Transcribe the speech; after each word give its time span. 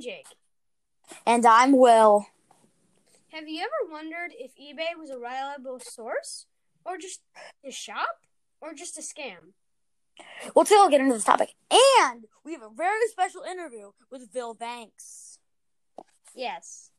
I'm 0.00 0.04
Jake. 0.04 0.28
And 1.26 1.44
I'm 1.44 1.76
Will. 1.76 2.26
Have 3.32 3.46
you 3.46 3.60
ever 3.60 3.92
wondered 3.92 4.30
if 4.30 4.52
eBay 4.52 4.98
was 4.98 5.10
a 5.10 5.18
reliable 5.18 5.78
source, 5.78 6.46
or 6.86 6.96
just 6.96 7.20
a 7.62 7.70
shop, 7.70 8.16
or 8.62 8.72
just 8.72 8.96
a 8.96 9.02
scam? 9.02 9.52
Well, 10.54 10.64
today 10.64 10.76
we'll 10.78 10.88
get 10.88 11.02
into 11.02 11.12
this 11.12 11.24
topic. 11.24 11.54
And 11.70 12.24
we 12.46 12.52
have 12.54 12.62
a 12.62 12.70
very 12.74 13.08
special 13.08 13.42
interview 13.42 13.90
with 14.10 14.32
Bill 14.32 14.54
Banks. 14.54 15.38
Yes. 16.34 16.89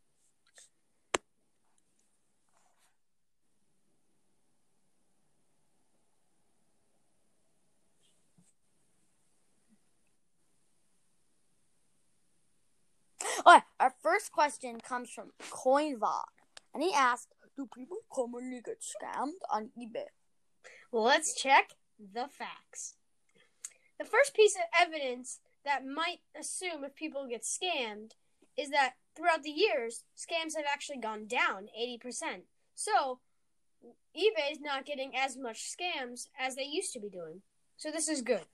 All 13.45 13.53
right, 13.53 13.63
our 13.79 13.93
first 14.01 14.31
question 14.31 14.79
comes 14.79 15.09
from 15.09 15.31
CoinVod. 15.41 16.23
And 16.73 16.83
he 16.83 16.93
asked, 16.93 17.29
Do 17.55 17.67
people 17.73 17.97
commonly 18.11 18.61
get 18.63 18.81
scammed 18.81 19.41
on 19.51 19.71
eBay? 19.77 20.07
Well, 20.91 21.03
let's 21.03 21.35
check 21.35 21.71
the 21.99 22.27
facts. 22.27 22.95
The 23.99 24.05
first 24.05 24.33
piece 24.33 24.55
of 24.55 24.61
evidence 24.79 25.39
that 25.63 25.85
might 25.85 26.19
assume 26.39 26.83
if 26.83 26.95
people 26.95 27.27
get 27.29 27.43
scammed 27.43 28.11
is 28.57 28.69
that 28.69 28.93
throughout 29.15 29.43
the 29.43 29.51
years, 29.51 30.03
scams 30.17 30.55
have 30.55 30.65
actually 30.71 30.97
gone 30.97 31.27
down 31.27 31.67
80%. 31.79 32.41
So, 32.75 33.19
eBay 34.17 34.51
is 34.51 34.59
not 34.61 34.85
getting 34.85 35.15
as 35.15 35.37
much 35.37 35.71
scams 35.71 36.27
as 36.39 36.55
they 36.55 36.63
used 36.63 36.93
to 36.93 36.99
be 36.99 37.09
doing. 37.09 37.41
So, 37.77 37.91
this 37.91 38.07
is 38.09 38.21
good. 38.21 38.45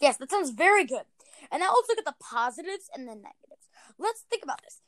Yes, 0.00 0.16
that 0.16 0.30
sounds 0.30 0.50
very 0.50 0.84
good. 0.84 1.04
And 1.50 1.60
now 1.60 1.72
let's 1.74 1.88
look 1.88 1.98
at 1.98 2.04
the 2.04 2.14
positives 2.20 2.90
and 2.94 3.08
the 3.08 3.14
negatives. 3.14 3.47
Let's 3.98 4.22
think 4.22 4.42
about 4.42 4.62
this. 4.62 4.80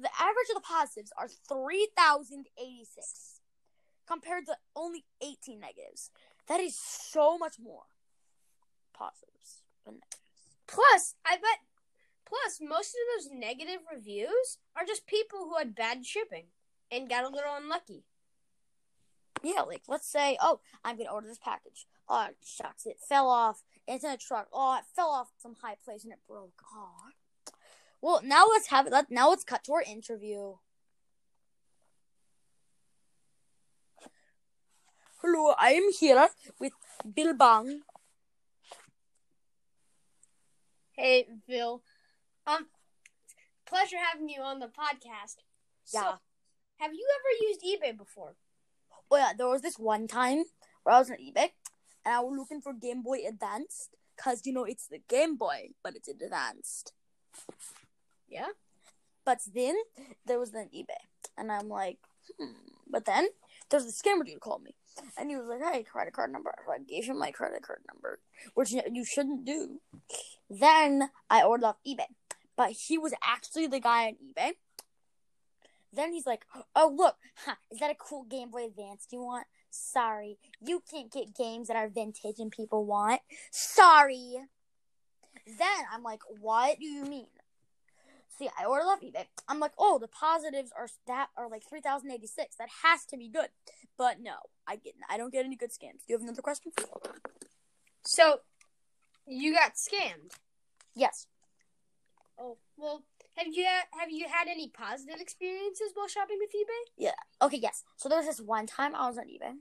The 0.00 0.10
average 0.18 0.48
of 0.50 0.56
the 0.56 0.66
positives 0.66 1.12
are 1.18 1.28
3,086 1.28 3.40
compared 4.06 4.46
to 4.46 4.56
only 4.74 5.04
18 5.22 5.60
negatives. 5.60 6.10
That 6.48 6.60
is 6.60 6.78
so 6.78 7.36
much 7.36 7.56
more 7.62 7.82
positives 8.94 9.62
than 9.84 9.94
negatives. 9.94 10.22
Plus, 10.66 11.14
I 11.24 11.36
bet 11.36 11.60
plus 12.24 12.60
most 12.60 12.90
of 12.90 13.24
those 13.24 13.30
negative 13.32 13.80
reviews 13.92 14.58
are 14.76 14.84
just 14.84 15.06
people 15.06 15.40
who 15.40 15.58
had 15.58 15.74
bad 15.74 16.06
shipping 16.06 16.46
and 16.90 17.08
got 17.08 17.24
a 17.24 17.28
little 17.28 17.54
unlucky. 17.56 18.04
Yeah, 19.42 19.62
like 19.62 19.82
let's 19.88 20.10
say, 20.10 20.38
oh, 20.40 20.60
I'm 20.84 20.96
gonna 20.96 21.12
order 21.12 21.28
this 21.28 21.38
package. 21.38 21.86
Oh, 22.08 22.28
shucks, 22.44 22.86
it 22.86 22.98
fell 23.06 23.28
off. 23.28 23.62
It's 23.86 24.04
in 24.04 24.10
a 24.10 24.16
truck. 24.16 24.48
Oh, 24.52 24.78
it 24.78 24.84
fell 24.94 25.10
off 25.10 25.32
some 25.38 25.56
high 25.62 25.76
place 25.84 26.04
and 26.04 26.12
it 26.12 26.20
broke. 26.26 26.62
Oh. 26.74 27.10
Well, 28.00 28.20
now 28.22 28.46
let's 28.48 28.68
have 28.68 28.86
it. 28.86 28.92
Let, 28.92 29.10
now 29.10 29.30
let's 29.30 29.44
cut 29.44 29.64
to 29.64 29.72
our 29.74 29.82
interview. 29.82 30.54
Hello, 35.22 35.54
I 35.58 35.70
am 35.72 35.90
here 35.98 36.28
with 36.60 36.72
Bill 37.14 37.34
Bang. 37.34 37.80
Hey, 40.92 41.26
Bill. 41.46 41.82
Um, 42.46 42.66
pleasure 43.66 43.96
having 43.98 44.28
you 44.28 44.40
on 44.42 44.60
the 44.60 44.66
podcast. 44.68 45.36
So, 45.84 45.98
Yeah. 46.00 46.16
have 46.78 46.94
you 46.94 47.06
ever 47.16 47.48
used 47.48 47.62
eBay 47.62 47.96
before? 47.96 48.36
Oh 49.10 49.16
yeah, 49.16 49.32
there 49.36 49.48
was 49.48 49.62
this 49.62 49.78
one 49.78 50.06
time 50.08 50.44
where 50.82 50.94
I 50.94 50.98
was 50.98 51.10
on 51.10 51.16
eBay 51.18 51.50
and 52.04 52.14
I 52.14 52.20
was 52.20 52.36
looking 52.36 52.60
for 52.60 52.72
Game 52.72 53.02
Boy 53.02 53.20
Advanced 53.26 53.94
because 54.16 54.46
you 54.46 54.52
know 54.52 54.64
it's 54.64 54.86
the 54.86 54.98
Game 55.08 55.36
Boy, 55.36 55.70
but 55.82 55.94
it's 55.96 56.08
advanced. 56.08 56.92
Yeah. 58.28 58.48
But 59.24 59.40
then 59.54 59.76
there 60.24 60.38
was 60.38 60.54
an 60.54 60.68
eBay, 60.74 61.02
and 61.36 61.50
I'm 61.50 61.68
like, 61.68 61.98
hmm. 62.38 62.52
But 62.88 63.04
then 63.04 63.28
there's 63.70 63.84
the 63.84 63.92
scammer 63.92 64.24
dude 64.24 64.40
called 64.40 64.62
me, 64.62 64.74
and 65.18 65.28
he 65.28 65.36
was 65.36 65.46
like, 65.46 65.60
"Hey, 65.60 65.82
credit 65.82 66.14
card 66.14 66.32
number." 66.32 66.54
So 66.64 66.72
I 66.72 66.78
gave 66.78 67.04
him 67.04 67.18
my 67.18 67.32
credit 67.32 67.62
card 67.62 67.82
number, 67.92 68.20
which 68.54 68.70
you 68.70 69.04
shouldn't 69.04 69.44
do. 69.44 69.80
Then 70.48 71.10
I 71.28 71.42
ordered 71.42 71.66
off 71.66 71.76
eBay, 71.86 72.06
but 72.56 72.70
he 72.70 72.96
was 72.96 73.12
actually 73.22 73.66
the 73.66 73.80
guy 73.80 74.06
on 74.06 74.14
eBay. 74.14 74.52
Then 75.92 76.12
he's 76.12 76.26
like, 76.26 76.46
"Oh 76.74 76.92
look, 76.94 77.16
huh, 77.44 77.56
is 77.70 77.80
that 77.80 77.90
a 77.90 77.96
cool 77.96 78.24
Game 78.24 78.50
Boy 78.50 78.66
Advance 78.66 79.08
you 79.10 79.22
want?" 79.22 79.46
Sorry, 79.70 80.38
you 80.60 80.82
can't 80.88 81.12
get 81.12 81.34
games 81.34 81.68
that 81.68 81.76
are 81.76 81.88
vintage 81.88 82.38
and 82.38 82.52
people 82.52 82.86
want. 82.86 83.20
Sorry. 83.50 84.36
Then 85.46 85.84
I'm 85.92 86.02
like, 86.02 86.20
"What 86.40 86.78
do 86.78 86.86
you 86.86 87.04
mean?" 87.04 87.26
See, 88.38 88.50
I 88.58 88.66
ordered 88.66 88.84
off 88.84 89.00
eBay. 89.00 89.26
I'm 89.48 89.60
like, 89.60 89.72
oh, 89.78 89.98
the 89.98 90.08
positives 90.08 90.70
are 90.76 90.88
that 91.06 91.28
are 91.36 91.48
like 91.48 91.62
three 91.68 91.80
thousand 91.80 92.10
eighty 92.10 92.26
six. 92.26 92.56
That 92.56 92.68
has 92.82 93.04
to 93.06 93.16
be 93.16 93.28
good. 93.28 93.48
But 93.96 94.20
no, 94.20 94.34
I 94.66 94.76
get 94.76 94.94
I 95.08 95.16
don't 95.16 95.32
get 95.32 95.46
any 95.46 95.56
good 95.56 95.70
scams. 95.70 96.04
Do 96.06 96.08
you 96.08 96.14
have 96.16 96.22
another 96.22 96.42
question? 96.42 96.72
So, 98.04 98.40
you 99.26 99.54
got 99.54 99.74
scammed. 99.74 100.32
Yes. 100.94 101.26
Oh, 102.38 102.58
well, 102.76 103.04
have 103.36 103.46
you 103.50 103.64
have 103.64 104.10
you 104.10 104.26
had 104.28 104.48
any 104.48 104.68
positive 104.68 105.20
experiences 105.20 105.92
while 105.94 106.08
shopping 106.08 106.36
with 106.38 106.50
eBay? 106.50 106.92
Yeah. 106.98 107.12
Okay. 107.40 107.58
Yes. 107.58 107.84
So 107.96 108.08
there 108.08 108.18
was 108.18 108.26
this 108.26 108.40
one 108.40 108.66
time 108.66 108.94
I 108.94 109.08
was 109.08 109.16
on 109.16 109.24
eBay. 109.24 109.54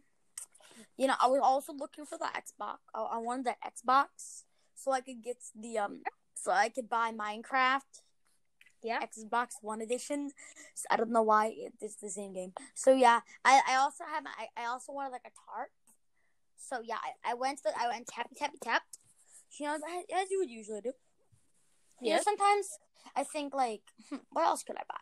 You 0.97 1.07
know, 1.07 1.15
I 1.21 1.27
was 1.27 1.39
also 1.41 1.71
looking 1.71 2.05
for 2.05 2.17
the 2.17 2.25
Xbox. 2.25 2.77
I, 2.93 3.01
I 3.01 3.17
wanted 3.19 3.45
the 3.45 3.55
Xbox 3.65 4.43
so 4.75 4.91
I 4.91 4.99
could 4.99 5.23
get 5.23 5.37
the 5.57 5.77
um, 5.77 6.01
so 6.33 6.51
I 6.51 6.67
could 6.67 6.89
buy 6.89 7.11
Minecraft. 7.11 8.01
Yeah. 8.83 8.99
Xbox 9.01 9.55
One 9.61 9.81
edition. 9.81 10.31
So 10.75 10.85
I 10.91 10.97
don't 10.97 11.11
know 11.11 11.23
why 11.23 11.53
it's 11.81 11.95
the 11.95 12.09
same 12.09 12.33
game. 12.33 12.53
So 12.73 12.93
yeah, 12.93 13.21
I, 13.43 13.61
I 13.67 13.75
also 13.75 14.03
have 14.03 14.23
I, 14.25 14.61
I 14.61 14.67
also 14.67 14.91
wanted 14.91 15.11
like 15.11 15.25
a 15.25 15.31
tart. 15.49 15.71
So 16.57 16.81
yeah, 16.83 16.97
I, 16.97 17.31
I 17.31 17.33
went 17.33 17.59
to 17.59 17.63
the, 17.65 17.79
I 17.79 17.87
went 17.89 18.07
tappy 18.07 18.35
tappy 18.35 18.57
tap. 18.61 18.83
You 19.59 19.67
know, 19.67 19.75
as, 19.75 20.29
you 20.29 20.39
would 20.39 20.49
usually 20.49 20.81
do. 20.81 20.91
You 22.01 22.15
know, 22.15 22.21
sometimes 22.21 22.67
I 23.15 23.23
think 23.23 23.53
like, 23.53 23.81
hmm, 24.09 24.17
what 24.31 24.45
else 24.45 24.63
could 24.63 24.75
I 24.75 24.83
buy? 24.87 24.99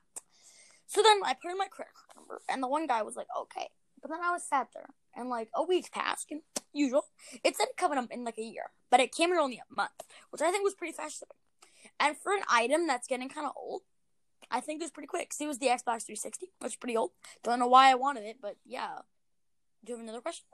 So 0.86 1.02
then 1.02 1.22
I 1.26 1.34
put 1.34 1.52
in 1.52 1.58
my 1.58 1.66
credit 1.66 1.94
card 1.96 2.16
number, 2.16 2.42
and 2.48 2.62
the 2.62 2.68
one 2.68 2.86
guy 2.86 3.02
was 3.02 3.16
like, 3.16 3.28
okay. 3.42 3.70
But 4.02 4.12
then 4.12 4.20
I 4.24 4.32
was 4.32 4.44
sat 4.48 4.68
there, 4.74 4.90
and 5.16 5.30
like 5.30 5.50
a 5.56 5.64
week 5.64 5.92
passed, 5.92 6.28
and 6.30 6.42
usual. 6.72 7.06
It 7.44 7.56
said 7.56 7.68
coming 7.78 7.98
up 7.98 8.12
in 8.12 8.24
like 8.24 8.38
a 8.38 8.44
year, 8.44 8.72
but 8.92 9.00
it 9.00 9.12
came 9.12 9.32
in 9.32 9.38
only 9.38 9.58
a 9.58 9.76
month, 9.76 10.04
which 10.30 10.42
I 10.42 10.52
think 10.52 10.64
was 10.64 10.76
pretty 10.76 10.94
fast. 10.94 11.20
shipping. 11.20 11.38
And 12.00 12.18
for 12.18 12.34
an 12.34 12.44
item 12.50 12.88
that's 12.88 13.08
getting 13.08 13.30
kind 13.30 13.48
of 13.48 13.54
old, 13.56 13.84
I 14.52 14.60
think 14.60 14.82
it 14.82 14.86
was 14.86 14.92
pretty 14.92 15.08
quick. 15.08 15.30
'cause 15.30 15.42
it 15.42 15.48
was 15.48 15.60
the 15.60 15.68
Xbox 15.68 16.06
360, 16.06 16.52
which 16.60 16.74
is 16.74 16.76
pretty 16.76 16.98
old. 16.98 17.12
Don't 17.44 17.60
know 17.60 17.68
why 17.68 17.90
I 17.90 17.96
wanted 17.96 18.26
it, 18.26 18.42
but 18.42 18.58
yeah. 18.66 19.02
Do 19.84 19.92
you 19.92 19.98
have 19.98 20.04
another 20.04 20.22
question? 20.22 20.46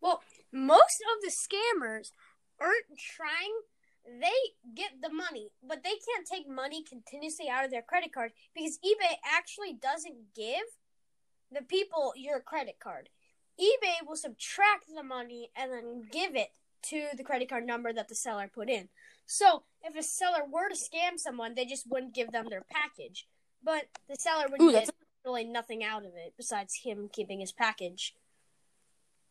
Well, 0.00 0.22
most 0.50 1.02
of 1.14 1.22
the 1.22 1.30
scammers 1.30 2.12
aren't 2.58 2.98
trying. 2.98 3.62
They 4.04 4.56
get 4.74 5.00
the 5.00 5.10
money, 5.10 5.52
but 5.62 5.84
they 5.84 5.96
can't 5.96 6.26
take 6.26 6.48
money 6.48 6.82
continuously 6.82 7.48
out 7.48 7.64
of 7.64 7.70
their 7.70 7.82
credit 7.82 8.12
card 8.12 8.32
because 8.52 8.78
eBay 8.80 9.18
actually 9.22 9.72
doesn't 9.74 10.34
give 10.34 10.64
the 11.50 11.62
people 11.62 12.12
your 12.16 12.40
credit 12.40 12.80
card. 12.80 13.10
eBay 13.60 14.04
will 14.04 14.16
subtract 14.16 14.92
the 14.92 15.02
money 15.02 15.52
and 15.54 15.70
then 15.70 16.02
give 16.10 16.34
it 16.34 16.52
to 16.82 17.08
the 17.16 17.22
credit 17.22 17.48
card 17.48 17.66
number 17.66 17.92
that 17.92 18.08
the 18.08 18.14
seller 18.14 18.48
put 18.48 18.68
in. 18.68 18.88
So, 19.32 19.62
if 19.82 19.96
a 19.96 20.02
seller 20.02 20.42
were 20.46 20.68
to 20.68 20.74
scam 20.74 21.16
someone, 21.16 21.54
they 21.54 21.64
just 21.64 21.90
wouldn't 21.90 22.14
give 22.14 22.32
them 22.32 22.48
their 22.50 22.66
package. 22.70 23.26
But 23.64 23.84
the 24.06 24.16
seller 24.16 24.44
would 24.50 24.60
Ooh, 24.60 24.72
get 24.72 24.90
really 25.24 25.44
nothing 25.44 25.82
out 25.82 26.04
of 26.04 26.12
it 26.14 26.34
besides 26.36 26.78
him 26.84 27.08
keeping 27.10 27.40
his 27.40 27.50
package 27.50 28.14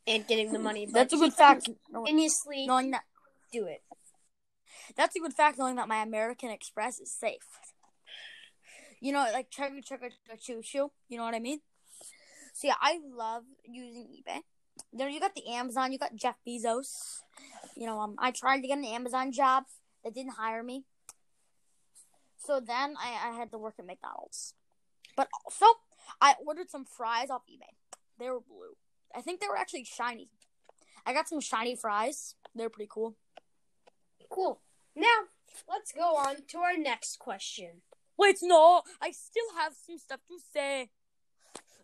and 0.07 0.27
getting 0.27 0.53
the 0.53 0.57
money. 0.57 0.87
That's 0.91 1.13
a 1.13 1.17
good 1.17 1.35
fact. 1.35 1.69
Continuously 1.93 2.65
knowing 2.65 2.89
that 2.91 3.03
do 3.53 3.67
it. 3.67 3.83
that's 4.95 5.15
a 5.15 5.19
good 5.19 5.33
fact. 5.33 5.59
Knowing 5.59 5.75
that 5.75 5.87
my 5.87 6.01
American 6.01 6.49
Express 6.49 6.99
is 6.99 7.11
safe. 7.11 7.45
You 8.99 9.13
know, 9.13 9.27
like 9.31 9.51
chugga 9.51 9.87
chugga 9.87 10.09
choo 10.41 10.63
choo. 10.63 10.91
You 11.09 11.17
know 11.17 11.25
what 11.25 11.35
I 11.35 11.39
mean? 11.39 11.59
So 12.55 12.69
yeah, 12.69 12.75
I 12.81 12.97
love 13.15 13.43
using 13.65 14.07
eBay. 14.07 14.39
Then 14.93 15.11
you 15.11 15.19
got 15.19 15.35
the 15.35 15.47
Amazon. 15.47 15.91
You 15.91 15.99
got 15.99 16.15
Jeff 16.15 16.37
Bezos. 16.47 17.21
You 17.75 17.85
know, 17.85 17.99
um, 17.99 18.15
I 18.17 18.31
tried 18.31 18.61
to 18.61 18.67
get 18.67 18.79
an 18.79 18.85
Amazon 18.85 19.31
job 19.31 19.65
that 20.03 20.13
didn't 20.13 20.33
hire 20.33 20.63
me. 20.63 20.83
So 22.37 22.59
then 22.59 22.95
I, 22.99 23.29
I 23.29 23.35
had 23.37 23.51
to 23.51 23.57
work 23.57 23.75
at 23.79 23.85
McDonald's. 23.85 24.53
But 25.15 25.27
also, 25.45 25.65
I 26.19 26.35
ordered 26.45 26.69
some 26.69 26.85
fries 26.85 27.29
off 27.29 27.43
eBay. 27.51 27.75
They 28.19 28.29
were 28.29 28.39
blue. 28.39 28.75
I 29.15 29.21
think 29.21 29.39
they 29.41 29.47
were 29.47 29.57
actually 29.57 29.83
shiny. 29.83 30.29
I 31.05 31.13
got 31.13 31.27
some 31.27 31.41
shiny 31.41 31.75
fries. 31.75 32.35
They're 32.55 32.69
pretty 32.69 32.89
cool. 32.91 33.15
Cool. 34.29 34.61
Now, 34.95 35.27
let's 35.69 35.91
go 35.91 36.15
on 36.15 36.37
to 36.49 36.57
our 36.59 36.77
next 36.77 37.19
question. 37.19 37.81
Wait, 38.17 38.37
no, 38.41 38.83
I 39.01 39.11
still 39.11 39.47
have 39.57 39.73
some 39.85 39.97
stuff 39.97 40.19
to 40.27 40.37
say. 40.53 40.89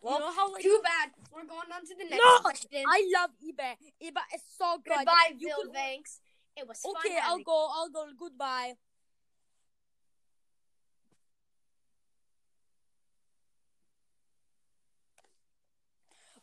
Well, 0.01 0.13
you 0.13 0.19
know 0.19 0.31
how 0.33 0.53
like 0.53 0.61
Too 0.63 0.79
bad. 0.83 1.09
We're 1.33 1.41
going 1.47 1.71
on 1.73 1.81
to 1.81 1.95
the 1.97 2.03
next 2.09 2.21
No, 2.23 2.39
question. 2.39 2.83
I 2.87 3.09
love 3.19 3.31
eBay. 3.43 3.73
eBay 4.01 4.35
is 4.35 4.41
so 4.57 4.77
good. 4.85 4.93
Goodbye, 4.97 5.33
You 5.37 5.47
Bill 5.47 5.63
could- 5.63 5.73
Banks. 5.73 6.21
It 6.57 6.67
was 6.67 6.83
okay. 6.83 7.19
I'll 7.23 7.43
go. 7.43 7.69
I'll 7.71 7.89
go. 7.89 8.07
Goodbye. 8.17 8.73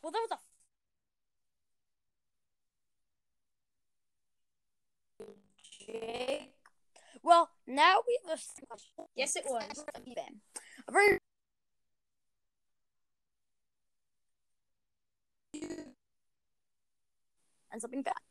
Well, 0.01 0.11
that 0.11 0.21
was 0.29 0.31
a 0.31 0.37
Jake. 5.85 6.51
Well, 7.23 7.49
now 7.67 8.01
we 8.07 8.19
have 8.27 8.39
a 8.39 8.41
Yes, 9.15 9.35
it 9.35 9.45
was. 9.47 9.83
A 10.87 10.91
very 10.91 11.17
and 17.71 17.81
something 17.81 18.03
bad. 18.03 18.24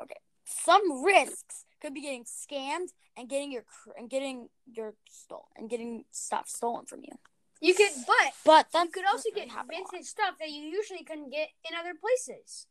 Okay, 0.00 0.16
some 0.44 1.04
risks 1.04 1.64
could 1.80 1.94
be 1.94 2.02
getting 2.02 2.24
scammed 2.24 2.88
and 3.16 3.28
getting 3.28 3.52
your 3.52 3.64
and 3.96 4.10
getting 4.10 4.48
your 4.72 4.94
stolen 5.08 5.44
and 5.56 5.70
getting 5.70 6.04
stuff 6.10 6.48
stolen 6.48 6.86
from 6.86 7.00
you. 7.02 7.12
You 7.60 7.74
could, 7.74 7.90
but 8.06 8.34
But 8.44 8.66
that 8.72 8.84
you 8.84 8.90
could 8.90 9.04
also 9.10 9.30
get 9.34 9.48
vintage 9.48 10.06
stuff 10.06 10.34
that 10.38 10.50
you 10.50 10.62
usually 10.62 11.04
couldn't 11.04 11.30
get 11.30 11.48
in 11.68 11.76
other 11.78 11.94
places. 11.94 12.66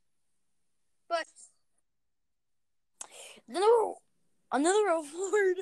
But 1.10 1.26
Another 3.48 3.94
another 4.52 4.80
reward 4.86 5.58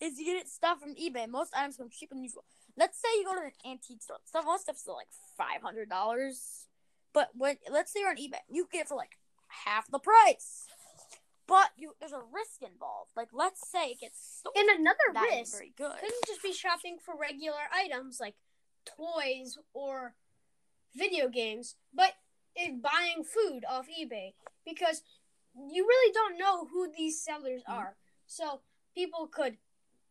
is 0.00 0.18
you 0.18 0.26
get 0.26 0.48
stuff 0.48 0.80
from 0.80 0.94
eBay. 0.94 1.28
Most 1.28 1.54
items 1.56 1.76
come 1.76 1.88
cheaper 1.90 2.14
than 2.14 2.24
usual. 2.24 2.44
Let's 2.76 2.98
say 3.00 3.08
you 3.16 3.24
go 3.24 3.34
to 3.34 3.40
an 3.46 3.70
antique 3.70 4.02
store. 4.02 4.16
Stuff 4.24 4.44
most 4.46 4.62
stuff's 4.62 4.86
like 4.86 5.08
five 5.36 5.62
hundred 5.62 5.88
dollars. 5.88 6.66
But 7.12 7.28
when 7.34 7.56
let's 7.70 7.92
say 7.92 8.00
you're 8.00 8.10
on 8.10 8.16
eBay, 8.16 8.40
you 8.48 8.66
get 8.72 8.82
it 8.82 8.88
for 8.88 8.96
like 8.96 9.18
half 9.48 9.90
the 9.90 9.98
price. 9.98 10.66
But 11.52 11.72
you 11.76 11.92
there's 12.00 12.12
a 12.12 12.22
risk 12.32 12.62
involved. 12.62 13.10
Like 13.14 13.28
let's 13.34 13.68
say 13.70 13.90
it 13.90 14.00
gets 14.00 14.38
stolen. 14.38 14.56
and 14.70 14.80
another 14.80 15.08
That 15.12 15.28
risk 15.38 15.52
very 15.52 15.74
good. 15.76 15.98
couldn't 16.00 16.24
just 16.26 16.42
be 16.42 16.54
shopping 16.54 16.96
for 17.04 17.14
regular 17.14 17.68
items 17.70 18.18
like 18.18 18.36
toys 18.86 19.58
or 19.74 20.14
video 20.96 21.28
games, 21.28 21.76
but 21.92 22.14
in 22.56 22.80
buying 22.80 23.22
food 23.22 23.64
off 23.68 23.86
eBay 23.86 24.32
because 24.64 25.02
you 25.54 25.86
really 25.86 26.12
don't 26.14 26.38
know 26.38 26.64
who 26.72 26.90
these 26.90 27.22
sellers 27.22 27.62
Mhm. 27.68 27.74
are. 27.78 27.96
So 28.26 28.62
people 28.94 29.28
could 29.28 29.58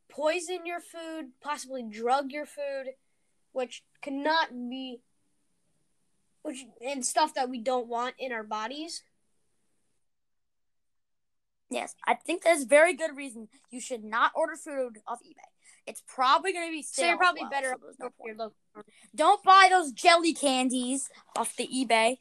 poison 0.09 0.67
your 0.67 0.79
food, 0.79 1.39
possibly 1.41 1.81
drug 1.81 2.31
your 2.31 2.45
food, 2.45 2.95
which 3.51 3.83
cannot 4.01 4.49
be 4.69 5.01
which 6.43 6.65
and 6.81 7.03
stuff 7.03 7.33
that 7.33 7.49
we 7.49 7.59
don't 7.59 7.87
want 7.87 8.13
in 8.19 8.31
our 8.31 8.43
bodies. 8.43 9.01
Yes, 11.71 11.95
I 12.05 12.15
think 12.15 12.43
a 12.45 12.65
very 12.65 12.93
good 12.93 13.15
reason 13.15 13.47
you 13.71 13.79
should 13.79 14.03
not 14.03 14.33
order 14.35 14.57
food 14.57 14.97
off 15.07 15.19
eBay. 15.19 15.47
It's 15.87 16.03
probably 16.05 16.51
going 16.51 16.67
to 16.67 16.71
be 16.71 16.83
So 16.83 17.05
you're 17.05 17.17
probably 17.17 17.43
well, 17.43 17.49
better 17.49 17.75
so 17.97 18.05
off 18.05 18.13
no 18.19 18.33
local. 18.37 18.55
Don't 19.15 19.41
buy 19.41 19.67
those 19.71 19.93
jelly 19.93 20.33
candies 20.33 21.09
off 21.37 21.55
the 21.55 21.67
eBay. 21.67 22.17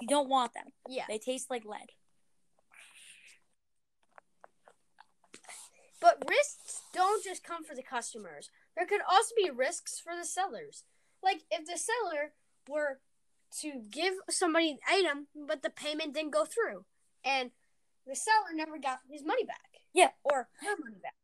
You 0.00 0.08
don't 0.08 0.28
want 0.28 0.54
them. 0.54 0.66
Yeah. 0.88 1.04
They 1.08 1.18
taste 1.18 1.50
like 1.50 1.64
lead. 1.64 1.92
But 6.00 6.22
risks 6.28 6.82
don't 6.92 7.24
just 7.24 7.44
come 7.44 7.64
for 7.64 7.74
the 7.74 7.82
customers. 7.82 8.50
There 8.76 8.86
could 8.86 9.00
also 9.08 9.34
be 9.36 9.50
risks 9.50 10.00
for 10.00 10.14
the 10.16 10.26
sellers. 10.26 10.82
Like 11.22 11.42
if 11.50 11.64
the 11.64 11.78
seller 11.78 12.32
were 12.68 12.98
to 13.60 13.82
give 13.88 14.14
somebody 14.28 14.72
an 14.72 14.78
item, 14.88 15.28
but 15.46 15.62
the 15.62 15.70
payment 15.70 16.12
didn't 16.12 16.32
go 16.32 16.44
through, 16.44 16.84
and 17.24 17.52
the 18.06 18.16
seller 18.16 18.54
never 18.54 18.78
got 18.78 19.00
his 19.10 19.24
money 19.24 19.44
back. 19.44 19.80
Yeah. 19.92 20.10
Or 20.24 20.48
her 20.60 20.76
money 20.78 20.98
back. 21.02 21.14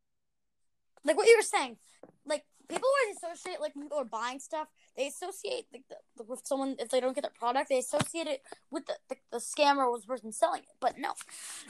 Like 1.03 1.17
what 1.17 1.27
you 1.27 1.37
were 1.37 1.43
saying. 1.43 1.77
Like 2.25 2.45
people 2.67 2.87
always 2.87 3.17
associate 3.17 3.59
like 3.59 3.75
when 3.75 3.85
people 3.85 3.99
are 3.99 4.05
buying 4.05 4.39
stuff, 4.39 4.67
they 4.95 5.07
associate 5.07 5.65
like 5.73 5.83
the, 5.89 6.23
with 6.23 6.41
someone 6.45 6.75
if 6.79 6.89
they 6.89 6.99
don't 6.99 7.13
get 7.13 7.23
their 7.23 7.31
product, 7.31 7.69
they 7.69 7.79
associate 7.79 8.27
it 8.27 8.41
with 8.69 8.85
the, 8.85 8.95
the, 9.09 9.15
the 9.31 9.37
scammer 9.37 9.87
or 9.87 9.99
the 9.99 10.07
person 10.07 10.31
selling 10.31 10.61
it. 10.61 10.75
But 10.79 10.97
no, 10.97 11.13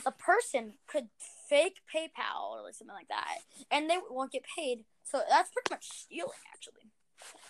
the 0.03 0.11
person 0.11 0.73
could 0.87 1.07
fake 1.49 1.77
PayPal 1.93 2.51
or 2.51 2.61
like 2.63 2.75
something 2.75 2.95
like 2.95 3.07
that, 3.09 3.39
and 3.71 3.89
they 3.89 3.97
won't 4.09 4.31
get 4.31 4.43
paid. 4.57 4.85
So 5.03 5.21
that's 5.29 5.51
pretty 5.51 5.73
much 5.73 5.87
stealing, 5.89 6.31
actually. 6.53 6.91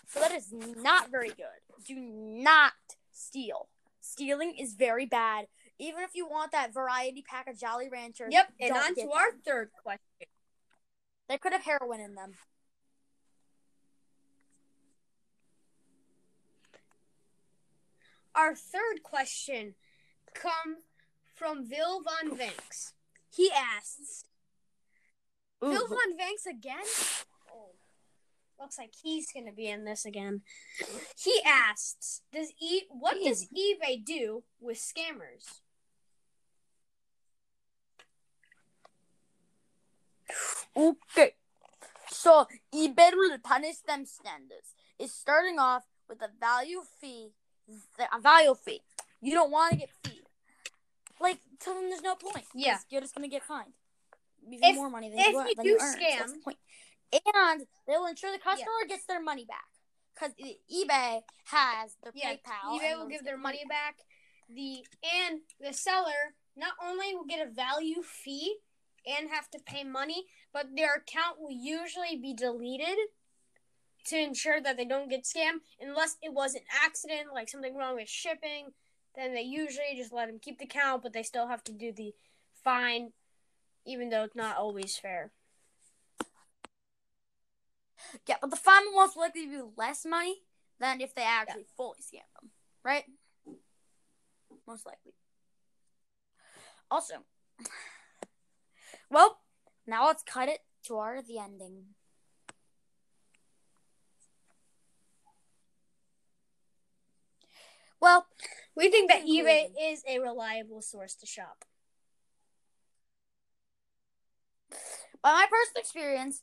So 0.07 0.19
that 0.19 0.31
is 0.31 0.51
not 0.51 1.11
very 1.11 1.29
good. 1.29 1.85
Do 1.85 1.95
not 1.95 2.73
steal. 3.11 3.69
Stealing 3.99 4.55
is 4.59 4.73
very 4.73 5.05
bad. 5.05 5.45
Even 5.81 6.03
if 6.03 6.11
you 6.13 6.27
want 6.27 6.51
that 6.51 6.71
variety 6.71 7.23
pack 7.27 7.47
of 7.47 7.57
Jolly 7.57 7.89
Ranchers, 7.89 8.31
Yep. 8.31 8.53
And 8.59 8.71
on 8.71 8.93
to 8.95 9.09
our 9.11 9.31
them. 9.31 9.41
third 9.43 9.69
question. 9.81 10.27
they 11.27 11.37
could 11.39 11.53
have 11.53 11.63
heroin 11.63 11.99
in 11.99 12.13
them. 12.13 12.33
Our 18.35 18.55
third 18.55 19.03
question 19.03 19.75
comes 20.33 20.83
from 21.35 21.65
Vil 21.67 22.01
von 22.01 22.37
Vanks. 22.37 22.93
He 23.29 23.51
asks, 23.51 24.25
"Vil 25.61 25.87
Von 25.87 26.17
Vanks 26.17 26.45
again? 26.45 26.85
Oh, 27.51 27.71
looks 28.59 28.77
like 28.77 28.93
he's 29.01 29.31
gonna 29.31 29.51
be 29.51 29.67
in 29.67 29.83
this 29.85 30.05
again. 30.05 30.43
He 31.17 31.41
asks, 31.43 32.21
"Does 32.31 32.53
e 32.59 32.83
what 32.89 33.15
does 33.15 33.47
eBay 33.49 34.03
do 34.03 34.43
with 34.59 34.77
scammers?" 34.77 35.61
Okay. 40.75 41.33
So 42.09 42.47
eBay 42.73 43.11
will 43.13 43.37
punish 43.43 43.77
them 43.87 44.05
standards. 44.05 44.73
It's 44.99 45.13
starting 45.13 45.59
off 45.59 45.83
with 46.07 46.21
a 46.21 46.29
value 46.39 46.81
fee. 46.99 47.29
A 48.13 48.19
value 48.19 48.55
fee. 48.55 48.81
You 49.21 49.33
don't 49.33 49.51
want 49.51 49.71
to 49.73 49.77
get 49.77 49.89
fee. 50.03 50.21
Like, 51.19 51.39
tell 51.59 51.75
them 51.75 51.89
there's 51.89 52.01
no 52.01 52.15
point. 52.15 52.45
Yeah. 52.53 52.79
You're 52.89 53.01
just 53.01 53.15
gonna 53.15 53.27
get 53.27 53.43
fined. 53.43 53.73
Even 54.51 54.69
If- 54.69 54.75
more 54.75 54.89
money 54.89 55.09
than 55.09 55.19
if 55.19 55.27
you, 55.27 55.39
you 55.39 55.55
than 55.55 55.65
you 55.65 55.77
earn. 55.79 55.93
So 55.93 55.99
the 55.99 56.33
scam- 56.39 56.43
point? 56.43 56.57
And 57.35 57.67
they'll 57.87 58.05
ensure 58.05 58.31
the 58.31 58.39
customer 58.39 58.71
gets 58.87 59.05
their 59.05 59.21
money 59.21 59.45
back. 59.45 59.67
Because 60.13 60.33
eBay 60.71 61.21
has 61.45 61.95
their 62.03 62.11
Yeah, 62.15 62.33
PayPal. 62.35 62.79
eBay 62.79 62.97
will 62.97 63.07
give 63.07 63.23
their 63.23 63.37
money 63.37 63.63
back. 63.67 63.97
The 64.49 64.85
and 65.03 65.41
the 65.59 65.73
seller 65.73 66.35
not 66.55 66.73
only 66.81 67.15
will 67.15 67.25
get 67.25 67.45
a 67.45 67.49
value 67.49 68.01
fee 68.03 68.57
and 69.05 69.29
have 69.29 69.49
to 69.51 69.59
pay 69.59 69.83
money, 69.83 70.25
but 70.53 70.75
their 70.75 70.95
account 70.95 71.39
will 71.39 71.51
usually 71.51 72.17
be 72.17 72.33
deleted 72.33 72.97
to 74.05 74.17
ensure 74.17 74.61
that 74.61 74.77
they 74.77 74.85
don't 74.85 75.09
get 75.09 75.23
scammed. 75.23 75.61
Unless 75.79 76.17
it 76.21 76.33
was 76.33 76.55
an 76.55 76.61
accident, 76.83 77.33
like 77.33 77.49
something 77.49 77.75
wrong 77.75 77.95
with 77.95 78.09
shipping, 78.09 78.71
then 79.15 79.33
they 79.33 79.41
usually 79.41 79.95
just 79.95 80.13
let 80.13 80.27
them 80.27 80.39
keep 80.39 80.59
the 80.59 80.65
account, 80.65 81.03
but 81.03 81.13
they 81.13 81.23
still 81.23 81.47
have 81.47 81.63
to 81.65 81.71
do 81.71 81.91
the 81.91 82.13
fine, 82.63 83.11
even 83.85 84.09
though 84.09 84.23
it's 84.23 84.35
not 84.35 84.57
always 84.57 84.97
fair. 84.97 85.31
Yeah, 88.27 88.35
but 88.41 88.49
the 88.49 88.55
fine 88.55 88.83
will 88.85 89.01
most 89.01 89.17
likely 89.17 89.45
be 89.45 89.61
less 89.77 90.05
money 90.05 90.43
than 90.79 91.01
if 91.01 91.13
they 91.13 91.23
actually 91.23 91.65
fully 91.77 91.99
scam 92.01 92.25
them, 92.39 92.51
right? 92.83 93.05
Most 94.67 94.85
likely. 94.85 95.13
Also, 96.89 97.15
well, 99.11 99.39
now 99.85 100.07
let's 100.07 100.23
cut 100.23 100.49
it 100.49 100.59
to 100.87 100.97
our 100.97 101.21
the 101.21 101.37
ending. 101.37 101.83
Well, 107.99 108.25
We 108.75 108.89
think 108.89 109.11
that 109.11 109.25
eBay 109.25 109.67
is 109.79 110.03
a 110.07 110.19
reliable 110.19 110.81
source 110.81 111.13
to 111.15 111.25
shop. 111.25 111.65
by 115.21 115.33
my 115.33 115.45
personal 115.51 115.81
experience, 115.81 116.41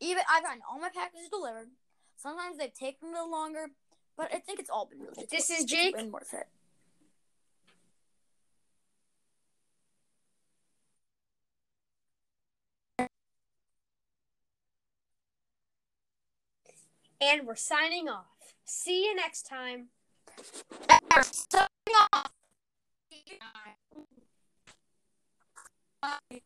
even 0.00 0.22
I've 0.30 0.42
gotten 0.42 0.62
all 0.70 0.78
my 0.78 0.88
packages 0.88 1.28
delivered. 1.28 1.68
Sometimes 2.16 2.56
they've 2.56 2.72
taken 2.72 3.08
a 3.08 3.12
little 3.12 3.30
longer, 3.30 3.66
but 4.16 4.32
I 4.32 4.38
think 4.38 4.58
it's 4.58 4.70
all 4.70 4.86
been 4.86 5.00
really. 5.00 5.26
This 5.30 5.50
is 5.50 5.64
Jake. 5.64 5.94
And 17.20 17.46
we're 17.46 17.56
signing 17.56 18.08
off. 18.08 18.54
See 18.64 19.04
you 19.06 19.14
next 19.14 19.46
time. 19.46 19.88
Signing 21.22 21.68
off. 22.12 22.30
Bye. 26.02 26.40